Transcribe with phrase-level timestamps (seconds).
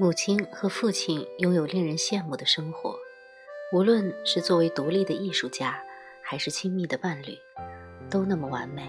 [0.00, 2.96] 母亲和父亲拥有令人羡慕的生活，
[3.70, 5.78] 无论是作为独立的艺术家，
[6.22, 7.36] 还是亲密的伴侣，
[8.08, 8.88] 都那么完美。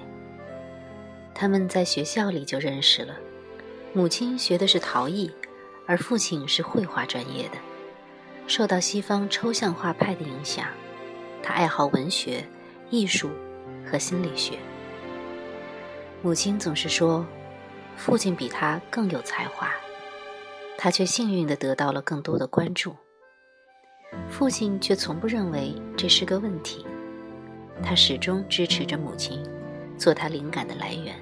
[1.36, 3.18] 他们在学校里就认识了，
[3.92, 5.30] 母亲学的是陶艺，
[5.86, 7.58] 而父亲是绘画专业的。
[8.48, 10.66] 受到西方抽象画派的影响，
[11.44, 12.42] 他爱好文学、
[12.90, 13.30] 艺术
[13.86, 14.58] 和心理学。
[16.22, 17.26] 母亲总是说，
[17.98, 19.70] 父亲比他更有才华。
[20.84, 22.96] 他却幸运地得到了更多的关注，
[24.28, 26.84] 父亲却从不认为这是个问题，
[27.84, 29.44] 他始终支持着母亲，
[29.96, 31.14] 做他灵感的来源，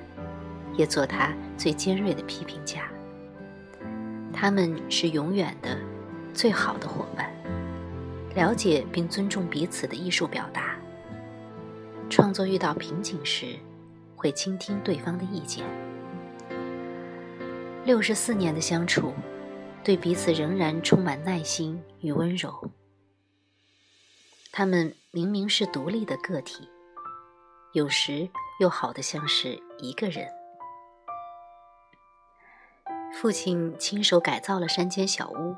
[0.78, 2.90] 也做他最尖锐的批评家。
[4.32, 5.78] 他们是永远的、
[6.34, 7.30] 最好的伙伴，
[8.36, 10.78] 了解并尊重彼此的艺术表达。
[12.10, 13.58] 创作遇到瓶颈时，
[14.16, 15.66] 会倾听对方的意见。
[17.84, 19.14] 六十四年的相处。
[19.84, 22.72] 对彼此仍然充满耐心与温柔。
[24.52, 26.68] 他们明明是独立的个体，
[27.74, 30.28] 有时又好得像是一个人。
[33.14, 35.56] 父亲亲手改造了山间小屋，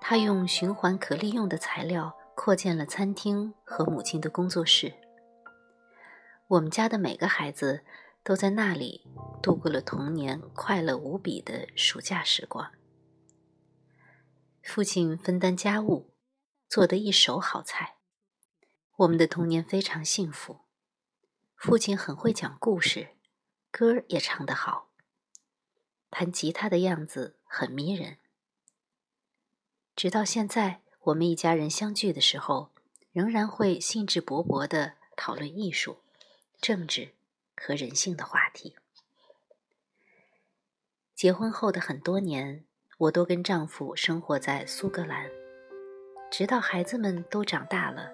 [0.00, 4.94] 他用循环可利用的材料扩建了餐厅和母亲的工作室。
[6.48, 7.84] 我们家的每个孩子
[8.22, 9.06] 都在那里
[9.42, 12.70] 度过了童年快乐无比的暑假时光。
[14.64, 16.10] 父亲分担家务，
[16.68, 17.96] 做得一手好菜。
[18.96, 20.62] 我们的童年非常幸福。
[21.54, 23.10] 父亲很会讲故事，
[23.70, 24.88] 歌也唱得好。
[26.10, 28.16] 弹吉他的样子很迷人。
[29.94, 32.72] 直到现在，我们一家人相聚的时候，
[33.12, 35.98] 仍然会兴致勃勃地讨论艺术、
[36.58, 37.12] 政治
[37.54, 38.74] 和人性的话题。
[41.14, 42.64] 结婚后的很多年。
[42.96, 45.28] 我都跟丈夫生活在苏格兰，
[46.30, 48.08] 直到孩子们都长大了，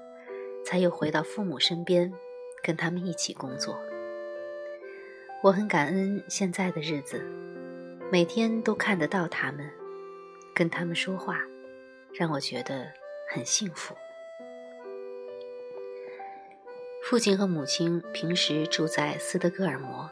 [0.64, 2.10] 才又回到父母身边，
[2.62, 3.78] 跟他们一起工作。
[5.42, 7.22] 我很感恩现在的日子，
[8.10, 9.70] 每天都看得到他们，
[10.54, 11.38] 跟他们说话，
[12.14, 12.86] 让我觉得
[13.28, 13.94] 很幸福。
[17.04, 20.10] 父亲和母亲平时住在斯德哥尔摩，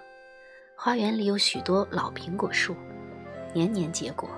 [0.76, 2.76] 花园里有许多老苹果树，
[3.54, 4.28] 年年结果。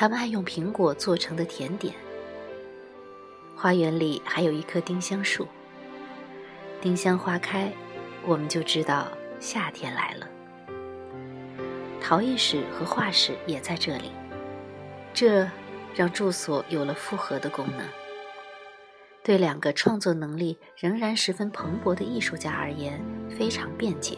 [0.00, 1.92] 他们爱用苹果做成的甜点。
[3.56, 5.44] 花园里还有一棵丁香树。
[6.80, 7.72] 丁香花开，
[8.24, 9.08] 我们就知道
[9.40, 10.28] 夏天来了。
[12.00, 14.12] 陶艺室和画室也在这里，
[15.12, 15.44] 这
[15.96, 17.84] 让住所有了复合的功能。
[19.24, 24.16] 对两个创作能力仍然十分蓬勃的艺术家而言，非常便捷。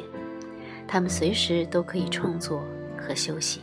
[0.87, 2.63] 他们随时都可以创作
[2.99, 3.63] 和休息。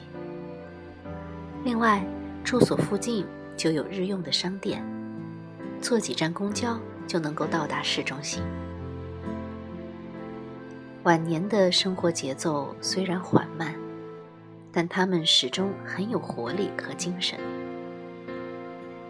[1.68, 2.02] 另外，
[2.46, 4.82] 住所附近就有日用的商店，
[5.82, 8.42] 坐几站公交就能够到达市中心。
[11.04, 13.76] 晚年的生活节奏虽然缓慢，
[14.72, 17.38] 但他们始终很有活力和精神。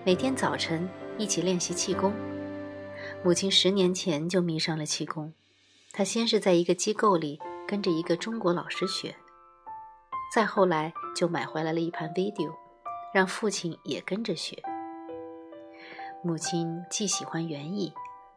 [0.04, 0.90] 每天早晨
[1.20, 2.12] 一起练习气功。
[3.24, 5.32] 母亲十年前就迷上了气功，
[5.94, 9.16] 她先是在一个机构里跟着一个中国老师学。
[10.34, 12.54] 再后来就买回来了一盘 video，
[13.14, 14.62] 让父亲也跟着学。
[16.24, 17.94] 母亲既喜欢园艺，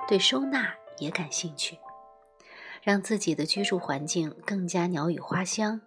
[0.06, 1.78] 对收纳也感兴趣，
[2.82, 5.80] 让自己的居住环境更加鸟语花香，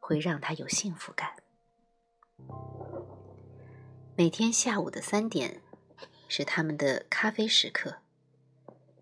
[0.00, 1.36] 会让她有幸福感。
[4.16, 5.62] 每天下午的三点
[6.28, 7.98] 是他们的咖啡时刻，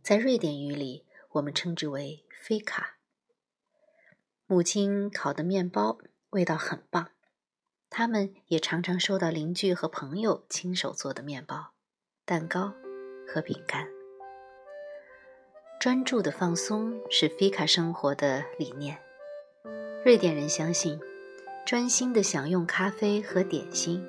[0.02, 2.98] 在瑞典语里我们称之为“菲卡”。
[4.46, 5.98] 母亲烤的面包。
[6.36, 7.08] 味道很棒，
[7.88, 11.68] 他们也常常收到邻居和朋友亲手做的面包、
[12.26, 12.74] 蛋糕
[13.26, 13.88] 和饼干。
[15.80, 18.98] 专注的放松是菲卡生活的理念。
[20.04, 21.00] 瑞典人相信，
[21.64, 24.04] 专心的享用咖啡和点心，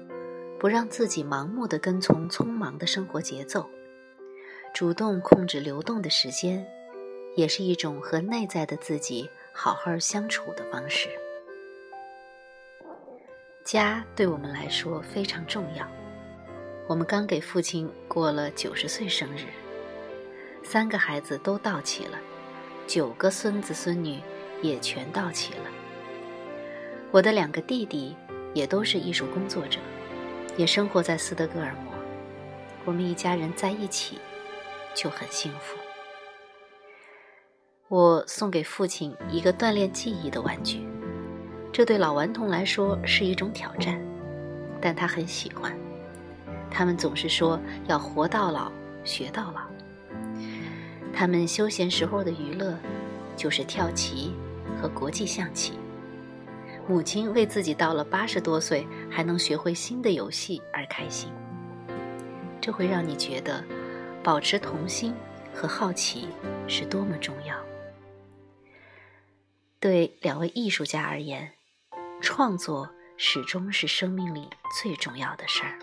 [0.59, 3.69] 不让自己盲目的跟从匆忙的生活节奏，
[4.73, 6.67] 主动控制流动的时间，
[7.37, 11.07] 也是一种和内在的自己好好相处的方式。
[13.67, 15.85] 家对我们来说非常重要。
[16.87, 19.43] 我们刚给父亲过了九十岁生日，
[20.63, 22.17] 三个孩子都到齐了，
[22.87, 24.21] 九个孙子孙女
[24.61, 25.65] 也全到齐了。
[27.11, 28.15] 我的两个弟弟
[28.53, 29.81] 也都是艺术工作者，
[30.55, 31.93] 也生活在斯德哥尔摩。
[32.85, 34.17] 我们一家人在一起
[34.95, 35.77] 就很幸福。
[37.89, 40.87] 我送给父亲一个锻炼记忆的玩具。
[41.77, 44.01] 这对老顽童来说是一种挑战。
[44.81, 45.71] 但他很喜欢。
[46.71, 48.71] 他们总是说要活到老，
[49.03, 49.61] 学到老。
[51.13, 52.75] 他们休闲时候的娱乐
[53.35, 54.33] 就是跳棋
[54.81, 55.73] 和国际象棋。
[56.87, 61.29] 母亲为自己到了八十多岁还能学会新的游戏而开心。
[62.59, 63.63] 这会让你觉得，
[64.23, 65.13] 保持童心
[65.53, 66.27] 和好奇
[66.67, 67.55] 是多么重要。
[69.79, 71.51] 对两位艺术家而言，
[72.21, 74.49] 创作始终是生命里
[74.81, 75.79] 最重要的事儿。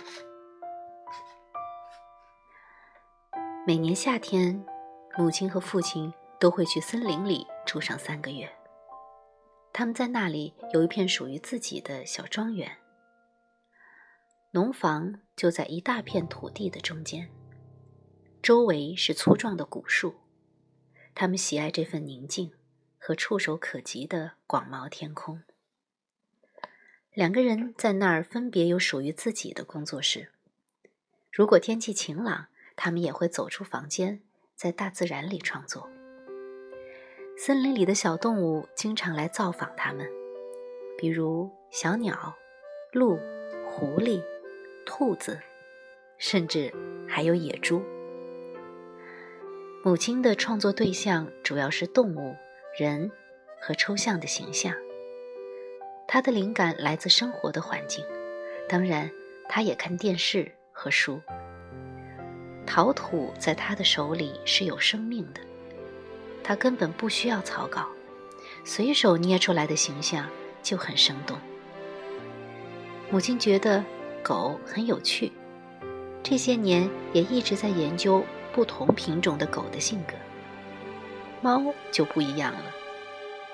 [3.67, 4.65] 每年夏天，
[5.17, 8.51] 母亲和父亲都会去森林里住上三个月。
[9.73, 12.79] 他们在那里有一片属于自己的小庄园。
[14.53, 17.31] 农房就在一大片土地的中间，
[18.43, 20.15] 周围是粗壮的古树。
[21.15, 22.53] 他们喜爱这份宁静
[22.99, 25.43] 和触手可及的广袤天空。
[27.15, 30.31] 两个人在那儿分别有属于自己的工作室。
[31.31, 34.21] 如果天气晴朗，他们也会走出房间，
[34.57, 35.89] 在大自然里创作。
[37.39, 40.09] 森林里的小动物经常来造访他们，
[40.99, 42.35] 比如小鸟、
[42.93, 43.17] 鹿、
[43.65, 44.21] 狐狸、
[44.85, 45.39] 兔子，
[46.19, 46.73] 甚至
[47.09, 47.81] 还有野猪。
[49.85, 52.35] 母亲的创作对象主要是动物、
[52.77, 53.13] 人
[53.61, 54.75] 和抽象的形象。
[56.07, 58.05] 他的灵感来自生活的环境，
[58.69, 59.11] 当然，
[59.49, 61.21] 他也看电视和书。
[62.67, 65.41] 陶土在他的手里是有生命的，
[66.43, 67.87] 他根本不需要草稿，
[68.65, 70.29] 随手捏出来的形象
[70.63, 71.39] 就很生动。
[73.11, 73.85] 母亲觉得
[74.23, 75.31] 狗很有趣，
[76.23, 80.15] 这些年也一直在研究不同品种的狗的性格。
[81.43, 81.63] 猫
[81.93, 82.73] 就不一样了，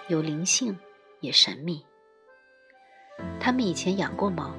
[0.08, 0.78] 有灵性
[1.18, 1.84] 也神秘。
[3.40, 4.54] 他们以前养过猫，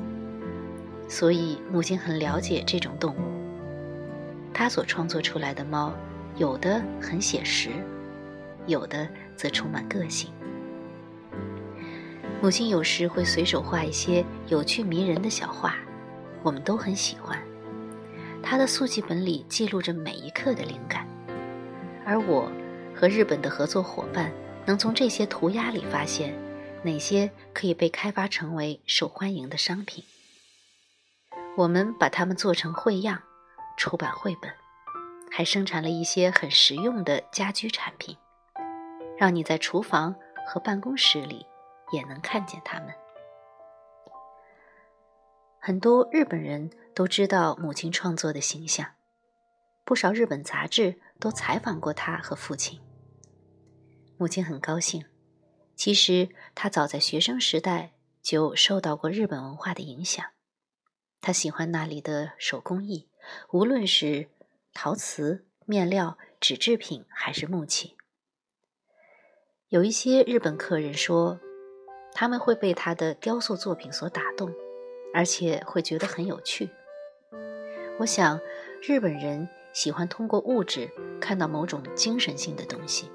[1.07, 3.19] 所以母亲很了解这种动物。
[4.53, 5.93] 他所创作出来的猫，
[6.35, 7.69] 有的很写实，
[8.65, 10.31] 有的则充满个性。
[12.41, 15.75] 母亲有时会随手画一些有趣迷人的小画，
[16.41, 17.37] 我们都很喜欢。
[18.41, 21.07] 他的速记本里记录着每一刻的灵感，
[22.03, 22.51] 而我
[22.95, 24.31] 和日本的合作伙伴
[24.65, 26.33] 能从这些涂鸦里发现
[26.83, 30.03] 哪些可以被开发成为受欢迎的商品。
[31.57, 33.23] 我们把它们做成绘样。
[33.77, 34.53] 出版绘本，
[35.31, 38.15] 还生产了一些很实用的家居产品，
[39.17, 40.13] 让你在厨房
[40.45, 41.47] 和办公室里
[41.91, 42.93] 也能看见它们。
[45.59, 48.85] 很多日本人都知道母亲创作的形象，
[49.83, 52.79] 不少日本杂志都采访过他和父亲。
[54.17, 55.03] 母亲很高兴，
[55.81, 60.23] 其实他早在学生时代就受到过日本文化的影响，
[61.19, 63.09] 他喜欢那里的手工艺。
[63.51, 64.29] 无论是
[64.75, 67.97] 陶瓷、面料、纸制品，还是木器，
[69.69, 71.39] 有一些日本客人说，
[72.13, 74.53] 他们会被他的雕塑作品所打动，
[75.15, 76.69] 而且会觉得很有趣。
[77.97, 78.39] 我想，
[78.83, 83.09] 日本人喜欢通过物质看到某种精神性的东西，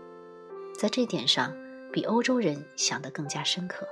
[0.77, 1.57] 在这点上
[1.97, 3.89] 比欧洲人想得更加深刻。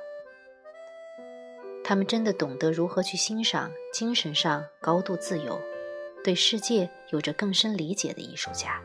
[1.82, 5.58] 他们真的懂得如何去欣赏精神上高度自由。
[6.22, 8.78] 对世界有着更深理解的艺术家，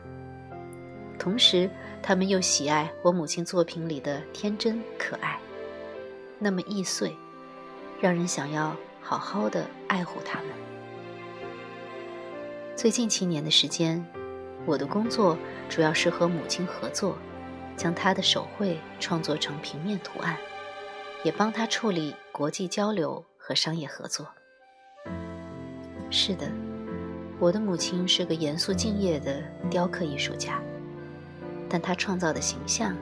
[1.18, 1.68] 同时
[2.02, 5.38] 他们又喜爱我母亲作品里的天真可爱，
[6.38, 7.14] 那么易碎，
[8.00, 10.48] 让人想要好好的爱护他们。
[12.74, 14.02] 最近七年的时间，
[14.64, 15.36] 我的工作
[15.68, 17.18] 主要是和母亲合作，
[17.80, 20.36] 将她的手绘创作成平面图案，
[21.24, 24.28] 也帮她处理国际交流和商业合作。
[26.10, 26.46] 是的。
[27.38, 30.60] 我的母亲是个严肃敬业的雕刻艺术家，
[31.70, 32.94] 但她创造的形象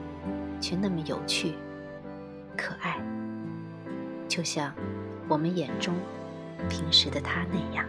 [0.61, 1.55] 却那么有趣、
[2.55, 3.01] 可爱，
[4.29, 4.73] 就像
[5.27, 5.93] 我们眼中
[6.69, 7.85] 平时的她那样。